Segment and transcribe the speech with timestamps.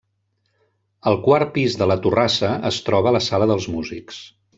[1.11, 4.19] Al quart pis de la torrassa es troba la sala dels músics.